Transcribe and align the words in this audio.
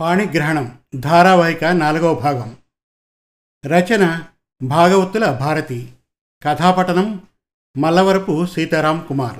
పాణిగ్రహణం 0.00 0.78
ధారావాహిక 0.96 1.64
నాలుగవ 1.64 2.14
భాగం. 2.14 2.56
రచన 3.66 4.24
భాగవతుల 4.62 5.30
భారతి. 5.30 5.92
కథాపటనం 6.42 7.22
మల్లవరపు 7.78 8.46
సీతారాం 8.46 9.06
కుమార్. 9.08 9.38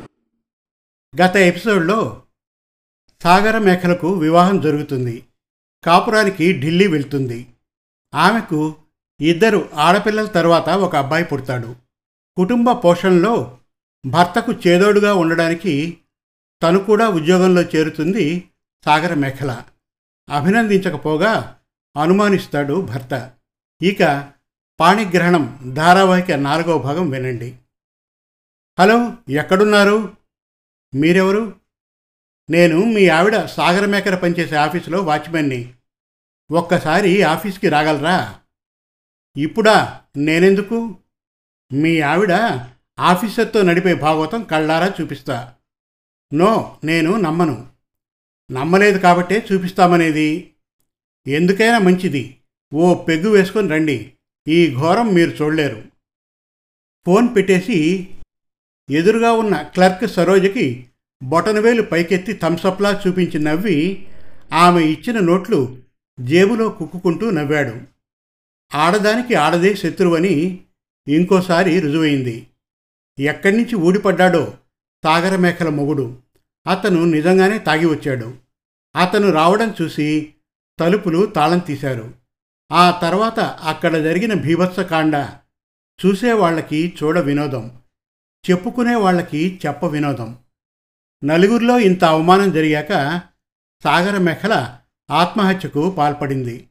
గత 1.23 1.37
ఎపిసోడ్లో 1.37 2.23
సాగర 3.23 3.59
మేఖలకు 3.59 4.13
వివాహం 4.13 4.61
జరుగుతుంది. 4.61 5.25
కాపురానికి 5.85 6.61
ఢిల్లీ 6.61 6.87
వెళ్తుంది. 6.87 7.47
ఆమెకు 8.15 8.75
ఇద్దరు 9.21 9.69
ఆడపిల్లల 9.75 10.27
తర్వాత 10.27 10.69
ఒక 10.69 10.97
అబ్బాయి 10.97 11.25
పుడతాడు. 11.25 11.77
కుటుంబ 12.37 12.71
పోషణలో 12.73 13.59
భర్తకు 14.07 14.53
చేదోడుగా 14.53 15.15
ఉండడానికి 15.15 15.99
తను 16.63 16.79
కూడా 16.79 17.09
ఉద్యోగంలో 17.09 17.63
చేరుతుంది 17.63 18.49
సాగర 18.85 19.15
మేఖల. 19.15 19.63
అభినందించకపోగా 20.31 21.59
అనుమానిస్తాడు 22.03 22.81
భర్త. 22.81 23.33
ఇక 23.83 24.33
పాణిగ్రహణం 24.81 25.75
ధారావాహిక 25.77 26.33
నాలుగవ 26.33 26.79
భాగం 26.79 27.11
వినండి. 27.11 27.59
హలో 28.81 29.13
ఎక్కడున్నారు? 29.29 30.17
మీరెవరు? 30.95 31.61
నేను 32.51 32.79
మీ 32.79 33.09
ఆవిడ 33.09 33.45
సాగర 33.45 33.87
మేకర 33.87 34.15
పనిచేసే 34.15 34.57
ఆఫీసులో 34.57 35.03
వాచ్మెన్ని. 35.03 35.75
ఒక్కసారి 36.51 37.23
ఆఫీస్కి 37.23 37.69
రాగలరా? 37.69 38.41
ఇప్పుడా? 39.37 40.01
నేనెందుకు? 40.17 40.97
మీ 41.73 42.01
ఆవిడ 42.01 42.33
ఆఫీసర్తో 42.99 43.63
నడిపే 43.63 43.95
భాగవతం 43.95 44.45
కళ్ళారా 44.45 44.95
చూపిస్తా. 45.01 45.55
నో 46.35 46.81
నేను 46.85 47.17
నమ్మను. 47.17 47.78
నమ్మలేదు 48.51 48.99
కాబట్టే 48.99 49.47
చూపిస్తామనేది. 49.53 50.51
ఎందుకైనా 51.27 51.79
మంచిది. 51.79 52.37
ఓ 52.75 52.95
పెగ్గు 52.95 53.31
వేసుకొని 53.31 53.69
రండి. 53.69 54.13
ఈ 54.49 54.75
ఘోరం 54.75 55.15
మీరు 55.15 55.31
చూడలేరు. 55.31 55.83
ఫోన్ 57.07 57.37
పెట్టేసి 57.37 58.09
ఎదురుగా 58.91 59.33
ఉన్న 59.33 59.63
క్లర్క్ 59.63 60.11
సరోజకి 60.11 60.87
బొటనవేలు 61.23 61.83
పైకెత్తి 61.83 62.33
థమ్సప్లా 62.33 63.03
చూపించి 63.07 63.39
నవ్వి 63.39 64.07
ఆమె 64.53 64.85
ఇచ్చిన 64.85 65.19
నోట్లు 65.19 65.79
జేబులో 66.21 66.69
కుక్కుకుంటూ 66.69 67.31
నవ్వాడు. 67.31 67.81
ఆడదానికి 68.75 69.35
ఆడదే 69.35 69.75
శత్రువని 69.75 70.61
ఇంకోసారి 71.09 71.81
రుజువైంది. 71.81 72.47
ఎక్కడి 73.19 73.57
నుంచి 73.57 73.75
ఊడిపడ్డాడో 73.75 74.55
సాగర 75.05 75.37
మేకల 75.37 75.69
మొగుడు. 75.69 76.19
అతను 76.67 77.05
నిజంగానే 77.05 77.59
తాగి 77.59 77.87
వచ్చాడు. 77.87 78.35
అతను 78.97 79.31
రావడం 79.31 79.75
చూసి 79.83 80.35
తలుపులు 80.81 81.27
తాళం 81.27 81.59
తీశారు. 81.59 82.15
ఆ 82.73 82.91
తర్వాత 82.91 83.41
అక్కడ 83.41 83.97
జరిగిన 83.97 84.35
భీభత్సకాండ 84.35 85.29
చూసేవాళ్ళకి 86.07 86.97
చూడ 87.03 87.19
వినోదం 87.19 87.81
చెప్పుకునే 88.51 88.95
వాళ్ళకి 88.95 89.61
చెప్ప 89.67 89.85
వినోదం. 89.85 90.39
నలుగురిలో 91.25 91.79
ఇంత 91.79 92.05
అవమానం 92.05 92.53
జరిగాక 92.53 93.21
సాగర 93.85 94.19
మేఖల 94.19 94.79
ఆత్మహత్యకు 95.11 95.91
పాల్పడింది. 95.91 96.69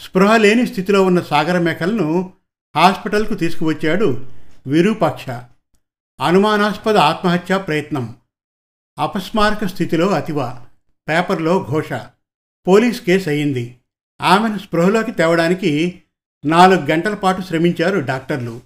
స్పృహ 0.00 0.36
లేని 0.36 0.66
స్థితిలో 0.66 1.04
ఉన్న 1.04 1.20
సాగర 1.20 1.58
మేఖలను 1.58 2.32
హాస్పిటల్కు 2.76 3.34
తీసుకువచ్చాడు 3.34 4.30
విరూపాక్ష. 4.66 5.30
అనుమానాస్పద 6.20 6.96
ఆత్మహత్య 6.96 7.58
ప్రయత్నం. 7.58 8.16
అపస్మారక 8.98 9.64
స్థితిలో 9.64 10.08
అతివ. 10.08 10.66
పేపర్లో 11.10 11.66
ఘోష. 11.70 11.92
పోలీస్ 12.68 13.02
కేసు 13.02 13.28
అయింది. 13.28 13.76
ఆమెను 14.20 14.58
స్పృహలోకి 14.58 15.12
తేవడానికి 15.12 16.02
నాలుగు 16.44 16.80
గంటల 16.80 17.14
పాటు 17.14 17.42
శ్రమించారు 17.42 18.00
డాక్టర్లు. 18.00 18.60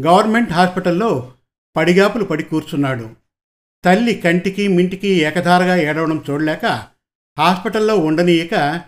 గవర్నమెంట్ 0.00 0.52
హాస్పిటల్లో 0.52 1.32
పడిగాపులు 1.76 2.24
పడి 2.24 2.42
కూర్చున్నాడు. 2.42 3.10
తల్లి 3.84 4.14
కంటికి 4.14 4.68
మింటికి 4.68 5.08
ఏకధారగా 5.08 5.76
ఏడవడం 5.76 6.24
చూడలేక 6.30 6.66
హాస్పిటల్లో 7.38 7.96
ఉండనీయక 7.96 8.82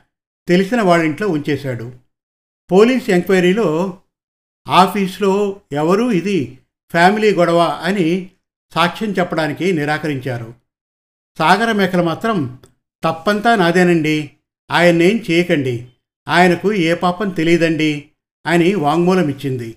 తెలిసిన 0.49 0.83
వాళ్ళింట్లో 0.83 1.28
ఉంచేశాడు. 1.28 1.93
పోలీస్ 2.72 3.10
ఎంక్వైరీలో 3.10 3.99
ఆఫీస్లో 4.69 5.60
ఎవరూ 5.72 6.10
ఇది 6.10 6.59
ఫ్యామిలీ 6.91 7.34
గొడవ 7.34 7.59
అని 7.59 8.31
సాక్ష్యం 8.75 9.10
చెప్పడానికి 9.10 9.72
నిరాకరించారు. 9.72 10.54
సాగర 11.38 11.72
మేకలు 11.72 12.03
మాత్రం 12.03 12.59
తప్పంతా 13.04 13.56
నాదేనండి. 13.56 14.31
ఆయన్నేం 14.70 15.25
చేయకండి. 15.31 15.88
ఆయనకు 16.28 16.72
ఏ 16.72 16.94
పాపం 16.94 17.31
తెలియదండి 17.31 18.10
అని 18.47 18.75
వాంగ్మూలమిచ్చింది. 18.75 19.76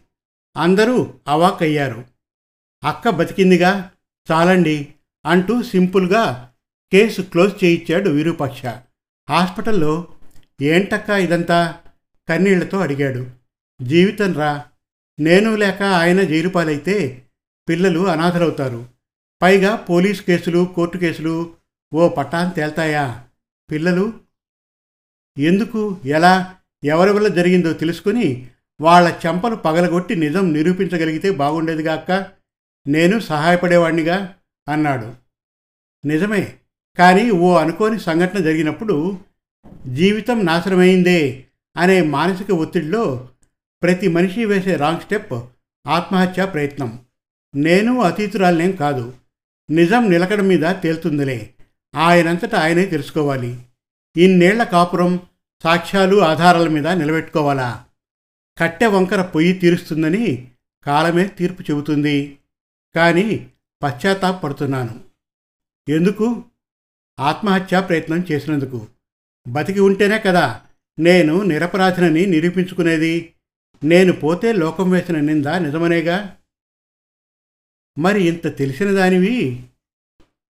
అందరూ 0.58 1.14
అవాక్కయ్యారు. 1.28 2.06
అక్క 2.84 3.10
బతికిందిగా 3.10 3.92
చాలండి 4.32 4.94
అంటూ 5.26 5.64
సింపుల్గా 5.64 6.52
కేసు 6.92 7.22
క్లోజ్ 7.22 7.64
చేయించాడు 7.64 8.10
విరూపక్ష. 8.10 8.66
హాస్పిటల్లో 9.30 10.08
ఏంటక్క 10.62 11.10
ఇదంతా? 11.10 11.78
కన్నీళ్ళతో 12.30 12.80
అడిగాడు. 12.80 13.28
జీవితం 13.82 14.34
రా. 14.34 14.66
నేను 15.20 15.56
లేక 15.56 15.84
ఆయన 15.84 16.22
జైలుపాలైతే 16.22 17.26
పిల్లలు 17.70 18.08
అనాథలవుతారు. 18.08 18.90
పైగా 19.42 19.76
పోలీస్ 19.76 20.22
కేసులు 20.22 20.66
కోర్టు 20.76 20.98
కేసులు 20.98 21.57
ఓ 21.94 22.10
పట్టాన్ 22.10 22.56
తేల్తాయా? 22.56 23.24
పిల్లలు 23.72 24.14
ఎందుకు 25.38 25.98
ఎలా 26.06 26.56
ఎవరి 26.84 27.12
వల్ల 27.12 27.28
జరిగిందో 27.28 27.74
తెలుసుకుని 27.74 28.48
వాళ్ళ 28.82 29.14
చెంపలు 29.26 29.56
పగలగొట్టి 29.56 30.16
నిజం 30.16 30.54
నిరూపించగలిగితే 30.54 31.32
బాగుండేదిగా 31.32 32.32
నేను 32.88 33.20
సహాయపడేవాణ్ణిగా 33.20 34.36
అన్నాడు. 34.70 35.14
నిజమే 36.06 36.54
కానీ 36.98 37.32
ఓ 37.32 37.56
అనుకోని 37.56 38.00
సంఘటన 38.00 38.40
జరిగినప్పుడు 38.40 39.18
జీవితం 39.88 40.46
నాశనమైందే 40.46 41.46
అనే 41.78 42.02
మానసిక 42.02 42.52
ఒత్తిడిలో 42.52 43.30
ప్రతి 43.84 44.08
మనిషి 44.08 44.46
వేసే 44.46 44.76
రాంగ్ 44.76 45.02
స్టెప్ 45.02 45.34
ఆత్మహత్య 45.88 46.46
ప్రయత్నం. 46.46 47.00
నేను 47.56 48.02
అతీతురాలనేం 48.02 48.72
కాదు. 48.72 49.14
నిజం 49.70 50.10
నిలకడ 50.10 50.42
మీద 50.42 50.76
తేలుతుందిలే. 50.84 51.54
ఆయనంతటా 51.98 52.62
ఆయనే 52.62 52.86
తెలుసుకోవాలి. 52.86 53.66
ఇన్నేళ్ళ 54.18 54.64
కాపురం 54.64 55.20
సాక్ష్యాలు 55.64 56.22
ఆధారాల 56.22 56.68
మీద 56.68 56.88
నిలబెట్టుకోవాలా? 56.88 57.86
కట్టె 58.58 58.86
వంకర 58.86 59.22
పొయ్యి 59.22 59.54
తీరుస్తుందని 59.54 60.52
కాలమే 60.84 61.28
తీర్పు 61.28 61.62
చెబుతుంది. 61.62 62.38
కానీ 62.96 63.52
పశ్చాత్తాపడుతున్నాను 63.84 65.04
ఎందుకు? 65.90 66.46
ఆత్మహత్యా 67.20 67.80
ప్రయత్నం 67.80 68.26
చేసినందుకు. 68.32 68.88
బతికి 69.48 69.80
ఉంటేనే 69.80 70.20
కదా 70.20 70.62
నేను 71.00 71.42
నిరపరాధినని 71.42 72.26
నిరూపించుకునేది. 72.26 73.34
నేను 73.84 74.14
పోతే 74.14 74.54
లోకం 74.54 74.90
వేసిన 74.90 75.20
నింద 75.20 75.46
నిజమనేగా? 75.46 76.38
మరి 78.00 78.24
ఇంత 78.24 78.58
తెలిసిన 78.58 78.92
దానివి? 78.92 79.64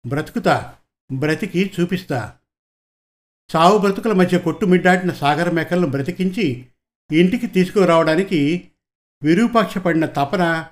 బ్రతుకుతా. 0.07 0.75
బ్రతికి 1.19 1.73
చూపిస్తా. 1.81 2.37
సావు 3.51 3.79
బ్రతుకుల 3.79 4.13
మధ్య 4.13 4.39
కొట్టుమిడ్డాటిన 4.39 5.13
సాగర 5.13 5.51
మేకలను 5.51 5.87
బ్రతికించి 5.87 6.67
ఇంటికి 7.13 7.47
తీసుకురావడానికి 7.47 8.71
విరూపాక్షపడిన 9.23 10.07
తపన 10.07 10.67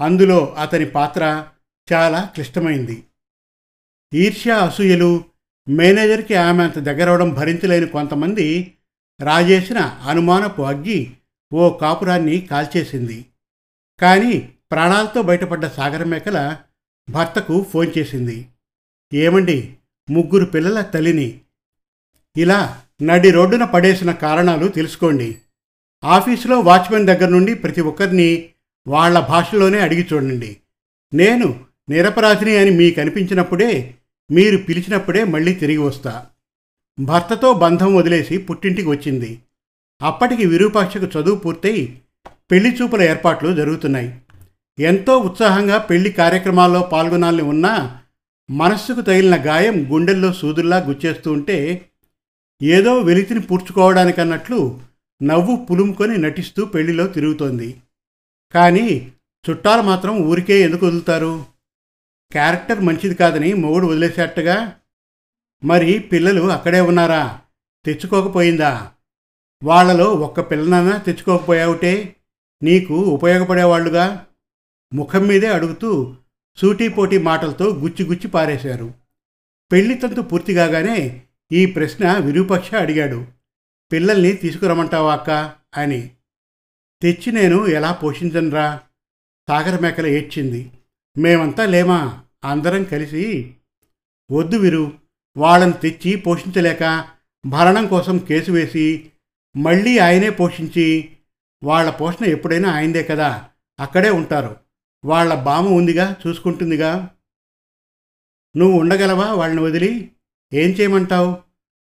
అందులో 0.00 0.54
అతని 0.58 0.86
పాత్ర 0.86 1.46
చాలా 1.92 2.30
క్లిష్టమైంది. 2.34 3.04
ఈర్ష్య 4.14 4.52
అసూయలు 4.52 5.24
మేనేజర్కి 5.68 6.34
ఆమె 6.34 6.64
అంత 6.64 6.78
దగ్గరవడం 6.78 7.30
భరించలేని 7.30 7.86
కొంతమంది 7.86 8.74
రాజేసిన 9.20 9.78
అనుమానపు 9.78 10.62
అగ్గి 10.62 11.12
ఓ 11.52 11.76
కాపురాన్ని 11.76 12.40
కాల్చేసింది. 12.40 13.26
కానీ 14.00 14.54
ప్రాణాలతో 14.70 15.22
బయటపడ్డ 15.22 15.66
సాగర 15.66 16.04
మేకల 16.04 16.56
భర్తకు 17.10 17.66
ఫోన్ 17.72 17.98
చేసింది. 17.98 18.48
ఏమండి? 19.14 19.76
ముగ్గురు 20.10 20.44
పిల్లల 20.44 20.80
తల్లిని. 20.80 21.40
ఇలా 22.36 22.80
నడి 23.02 23.30
రోడ్డున 23.30 23.64
పడేసిన 23.64 24.12
కారణాలు 24.12 24.68
తెలుసుకోండి. 24.68 25.36
ఆఫీసులో 26.04 26.60
వాచ్మెన్ 26.60 27.06
దగ్గర 27.06 27.28
నుండి 27.28 27.54
ప్రతి 27.54 27.80
ఒక్కరిని 27.80 28.48
వాళ్ళ 28.88 29.20
భాషలోనే 29.20 29.78
అడిగి 29.78 30.06
చూడండి. 30.12 30.56
నేను 31.14 31.60
నిరపరాధిని 31.88 32.56
అని 32.56 32.70
మీకు 32.70 33.00
అనిపించినప్పుడే 33.00 33.94
మీరు 34.30 34.56
పిలిచినప్పుడే 34.56 35.24
మళ్ళీ 35.24 35.54
తిరిగి 35.54 35.78
వస్తా. 35.78 36.26
భర్తతో 37.00 37.54
బంధం 37.54 37.94
వదిలేసి 37.94 38.38
పుట్టింటికి 38.38 38.88
వచ్చింది. 38.88 39.38
అప్పటికి 40.02 40.46
విరూపాక్షకు 40.46 41.18
చదువు 41.18 41.36
పూర్తయి 41.36 42.00
పెళ్ళి 42.50 42.76
చూపుల 42.82 43.02
ఏర్పాట్లు 43.02 43.54
జరుగుతున్నాయి. 43.54 44.20
ఎంతో 44.78 45.18
ఉత్సాహంగా 45.18 45.78
పెళ్ళి 45.78 46.12
కార్యక్రమాల్లో 46.12 46.80
పాల్గొనాలని 46.80 47.42
ఉన్నా 47.42 47.99
మనస్సుకు 48.50 49.00
తగిలిన 49.00 49.46
గాయం 49.46 49.92
గుండెల్లో 49.92 50.32
సూదుల్లా 50.32 50.78
గుచ్చేస్తూ 50.78 51.32
ఉంటే 51.32 51.86
ఏదో 52.62 52.98
వెలితిని 52.98 53.40
పూడ్చుకోవడానికన్నట్లు 53.40 54.80
నవ్వు 55.22 55.56
పులుముకొని 55.56 56.18
నటిస్తూ 56.18 56.64
పెళ్ళిలో 56.64 57.06
తిరుగుతోంది. 57.06 57.82
కానీ 58.54 59.12
చుట్టాలు 59.50 59.82
మాత్రం 59.82 60.16
ఊరికే 60.16 60.60
ఎందుకు 60.60 60.86
వదులుతారు? 60.86 61.44
క్యారెక్టర్ 62.32 62.80
మంచిది 62.80 63.14
కాదని 63.14 63.54
మొగుడు 63.54 63.86
వదిలేసేట్టుగా 63.86 64.76
మరి 65.64 65.98
పిల్లలు 65.98 66.42
అక్కడే 66.42 66.80
ఉన్నారా? 66.80 67.40
తెచ్చుకోకపోయిందా? 67.84 68.90
వాళ్ళలో 69.64 70.04
ఒక్క 70.04 70.50
పిల్లనన్నా 70.50 70.96
తెచ్చుకోకపోయావుటే 70.96 72.16
నీకు 72.62 72.94
ఉపయోగపడేవాళ్ళుగా 72.94 74.26
ముఖం 74.94 75.26
మీదే 75.26 75.46
అడుగుతూ 75.46 76.16
సూటీపోటీ 76.56 77.18
మాటలతో 77.18 77.64
గుచ్చి 77.64 78.04
గుచ్చి 78.04 78.28
పారేశారు. 78.28 78.94
పెళ్ళి 79.72 79.94
తంతు 79.94 80.20
పూర్తి 80.20 80.54
కాగానే 80.54 81.22
ఈ 81.52 81.66
ప్రశ్న 81.66 82.16
విరూపక్ష 82.18 82.74
అడిగాడు. 82.74 83.26
పిల్లల్ని 83.92 84.32
తీసుకురమంటావా 84.32 85.12
అక్క? 85.14 85.30
అని. 85.76 86.10
తెచ్చి 87.02 87.32
నేను 87.32 87.66
ఎలా 87.66 87.92
పోషించనురా? 87.92 88.80
సాగర 89.48 89.80
మేకల 89.80 90.06
ఏడ్చింది. 90.06 90.72
మేమంతా 91.18 91.66
లేమా? 91.66 92.22
అందరం 92.44 92.84
కలిసి. 92.84 93.54
వద్దు 94.32 94.56
విరు 94.56 94.92
వాళ్ళని 95.36 95.72
తెచ్చి 95.72 96.16
పోషించలేక 96.16 97.04
భరణం 97.46 97.86
కోసం 97.86 98.18
కేసు 98.18 98.50
వేసి 98.50 99.10
మళ్ళీ 99.56 99.98
ఆయనే 99.98 100.30
పోషించి 100.30 101.16
వాళ్ళ 101.64 101.90
పోషణ 101.90 102.24
ఎప్పుడైనా 102.24 102.70
ఆయనదే 102.70 103.02
కదా 103.02 103.48
అక్కడే 103.80 104.10
ఉంటారు. 104.10 104.56
వాళ్ళ 105.04 105.34
బామ 105.34 105.68
ఉందిగా 105.68 106.16
చూసుకుంటుందిగా. 106.26 107.10
నువ్వు 108.56 108.80
ఉండగలవా? 108.80 109.32
వాళ్ళని 109.32 109.60
వదిలి. 109.60 110.12
ఏం 110.54 110.70
చేయమంటావు? 110.70 111.38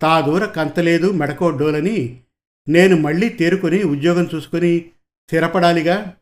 తా 0.02 0.22
దూర 0.22 0.46
కంతలేదు 0.46 1.12
మెడకోడ్డోలని 1.12 2.22
నేను 2.70 2.96
మళ్ళీ 2.96 3.30
తేరుకొని 3.30 3.84
ఉద్యోగం 3.84 4.30
చూసుకొని 4.36 4.92
స్థిరపడాలిగా. 5.28 6.18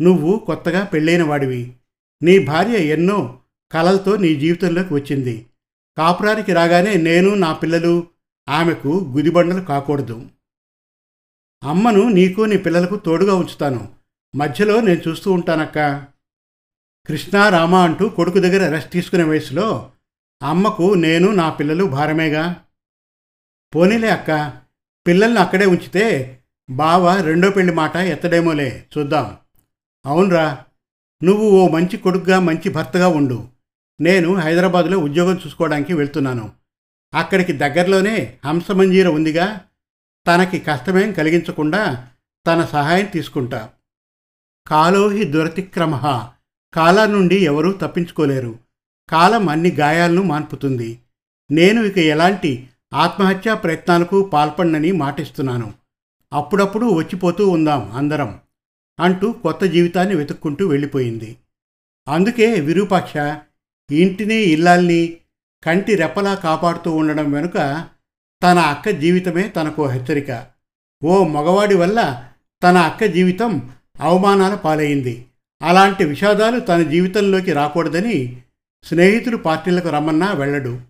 నువ్వు 0.00 0.38
కొత్తగా 0.38 0.84
పెళ్ళైన 0.84 1.22
వాడివి. 1.22 1.76
నీ 2.22 2.38
భార్య 2.38 2.76
ఎన్నో 2.76 3.40
కలలతో 3.72 4.16
నీ 4.16 4.34
జీవితంలోకి 4.34 4.94
వచ్చింది. 4.94 5.46
కాపురానికి 5.98 6.52
రాగానే 6.52 6.94
నేను 6.94 7.34
నా 7.34 7.52
పిల్లలు 7.52 8.06
ఆమెకు 8.48 8.88
గుదిబండలు 8.88 9.60
కాకూడదు. 9.60 10.28
అమ్మను 11.64 12.08
నీకు 12.08 12.40
నీ 12.40 12.56
పిల్లలకు 12.56 12.96
తోడుగా 12.96 13.34
ఉంచుతాను. 13.34 13.95
మధ్యలో 14.34 14.80
నేను 14.80 15.00
చూస్తూ 15.08 15.32
ఉంటానక్క. 15.32 16.04
కృష్ణ 17.08 17.48
రామ 17.48 17.74
అంటూ 17.74 18.08
కొడుకు 18.08 18.38
దగ్గర 18.38 18.68
రెస్ట్ 18.68 18.90
తీసుకునే 18.90 19.22
వయసులో 19.22 19.92
అమ్మకు 20.42 20.94
నేను 20.94 21.30
నా 21.30 21.50
పిల్లలు 21.50 21.84
భారమేగా. 21.84 22.56
పోనీలే 23.74 24.08
అక్క 24.08 24.52
పిల్లల్ని 25.06 25.38
అక్కడే 25.38 25.66
ఉంచితే 25.66 26.40
బావ 26.70 27.20
రెండో 27.20 27.50
పెళ్ళి 27.50 27.72
మాట 27.72 27.96
ఎత్తడేమోలే 27.96 28.86
చూద్దాం. 28.98 29.36
అవునరా 30.06 30.64
నువ్వు 31.24 31.50
ఓ 31.50 31.68
మంచి 31.68 31.96
కొడుకుగా 31.96 32.40
మంచి 32.40 32.68
భర్తగా 32.68 33.08
ఉండు. 33.08 33.48
నేను 34.00 34.34
హైదరాబాదులో 34.34 34.98
ఉద్యోగం 34.98 35.40
చూసుకోవడానికి 35.46 35.92
వెళ్తున్నాను. 35.92 36.52
అక్కడికి 37.14 37.52
దగ్గరలోనే 37.52 38.38
హంసమంజీర 38.46 39.08
ఉందిగా. 39.08 39.60
తనకి 40.26 40.58
కష్టమేం 40.58 41.12
కలిగించకుండా 41.12 42.08
తన 42.46 42.64
సహాయం 42.64 43.06
తీసుకుంటా. 43.06 43.70
కాలోహి 44.66 45.24
దురతిక్రమ. 45.24 46.24
కాలం 46.74 47.12
నుండి 47.12 47.36
ఎవరూ 47.36 47.72
తప్పించుకోలేరు. 47.72 48.58
కాలం 49.08 49.48
అన్ని 49.48 49.70
గాయాలను 49.70 50.22
మాన్పుతుంది. 50.22 50.98
నేను 51.50 51.82
ఇక 51.82 51.98
ఎలాంటి 51.98 52.68
ఆత్మహత్యా 52.94 53.54
ప్రయత్నాలకు 53.54 54.22
పాల్పడనని 54.22 54.92
మాటిస్తున్నాను. 54.92 55.74
అప్పుడప్పుడు 56.32 56.86
వచ్చిపోతూ 56.86 57.48
ఉందాం 57.48 57.92
అందరం 57.92 58.40
అంటూ 59.00 59.32
కొత్త 59.32 59.64
జీవితాన్ని 59.64 60.14
వెతుక్కుంటూ 60.14 60.68
వెళ్ళిపోయింది. 60.68 61.36
అందుకే 62.08 62.60
విరూపాక్ష 62.60 63.12
ఇంటిని 63.92 64.34
ఇల్లాల్ని 64.34 65.16
కంటి 65.64 65.94
రెప్పలా 65.94 66.34
కాపాడుతూ 66.34 66.90
ఉండడం 66.90 67.32
వెనుక 67.32 67.84
తన 68.42 68.58
అక్క 68.58 68.88
జీవితమే 68.88 69.48
తనకు 69.48 69.86
హెచ్చరిక. 69.86 70.46
ఓ 71.04 71.24
మగవాడి 71.24 71.74
వల్ల 71.74 72.28
తన 72.62 72.76
అక్క 72.76 73.04
జీవితం 73.04 73.70
అవమానాల 74.00 74.54
పాలైంది. 74.54 75.26
అలాంటి 75.62 76.04
విషాదాలు 76.04 76.60
తన 76.60 76.82
జీవితంలోకి 76.82 77.52
రాకూడదని 77.52 78.42
స్నేహితులు 78.84 79.36
పార్టీలకు 79.36 79.88
రమ్మన్నా 79.88 80.32
వెళ్ళడు. 80.32 80.80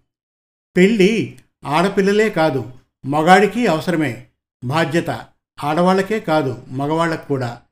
పెళ్ళి 0.77 1.39
ఆడపిల్లలే 1.65 2.31
కాదు 2.31 2.73
మగాడికి 3.07 3.67
అవసరమే 3.67 4.27
బాధ్యత 4.65 5.11
ఆడవాళ్ళకే 5.65 6.21
కాదు 6.21 6.63
మగవాళ్ళకు 6.69 7.29
కూడా. 7.29 7.63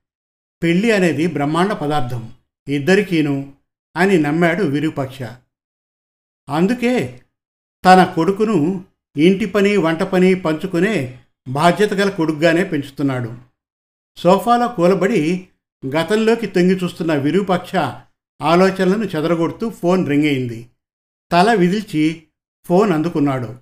పెళ్ళి 0.62 0.90
అనేది 0.90 1.26
బ్రహ్మాండ 1.26 1.72
పదార్థం 1.72 2.32
ఇద్దరికీను 2.68 3.52
అని 3.96 4.18
నమ్మాడు 4.18 4.62
విరూపక్ష. 4.62 5.22
అందుకే 6.48 7.20
తన 7.84 8.04
కొడుకును 8.04 8.84
ఇంటి 9.16 9.46
పని 9.46 9.76
వంట 9.76 10.02
పని 10.02 10.34
పంచుకునే 10.34 11.18
బాధ్యత 11.48 11.94
గల 11.94 12.08
కొడుకుగానే 12.08 12.64
పెంచుతున్నాడు. 12.64 13.36
సోఫాలో 14.16 14.68
కూలబడి 14.68 15.48
గతంలోకి 15.86 16.46
తొంగి 16.46 16.84
చూస్తున్న 16.84 17.14
విరూపక్ష 17.14 17.76
ఆలోచనలను 18.42 19.04
చెదరగొడుతూ 19.04 19.70
ఫోన్ 19.70 20.08
రింగ్ 20.08 20.24
అయింది. 20.24 20.70
తల 21.32 21.54
విదిల్చి 21.54 22.22
ఫోన్ 22.66 22.92
అందుకున్నాడు. 22.92 23.56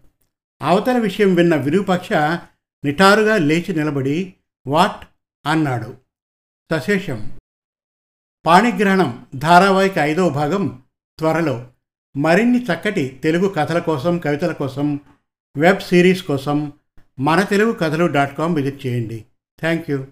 అవతల 0.63 0.99
విషయం 0.99 1.35
విన్న 1.35 1.57
విరూపక్ష 1.57 2.13
నిటారుగా 2.85 3.37
లేచి 3.37 3.77
నిలబడి 3.77 4.35
వాట్? 4.67 5.09
అన్నాడు. 5.47 5.95
సశేషం. 6.73 7.39
పాణిగ్రహణం 8.47 9.27
ధారావాహిక 9.35 9.99
ఐదవ 9.99 10.29
భాగం 10.29 10.83
త్వరలో. 11.19 11.69
మరిన్ని 12.17 12.65
చక్కటి 12.65 13.21
తెలుగు 13.25 13.49
కథల 13.49 13.79
కోసం 13.79 14.19
కవితల 14.19 14.53
కోసం 14.53 15.01
వెబ్ 15.57 15.81
సిరీస్ 15.81 16.23
కోసం 16.23 16.73
మన 17.21 17.43
తెలుగు 17.43 17.73
కథలు 17.73 18.07
డాట్ 18.07 18.39
కామ్ 18.39 18.55
విజిట్ 18.55 18.87
చేయండి. 18.87 19.25
Thank 19.61 19.91
you. 19.91 20.07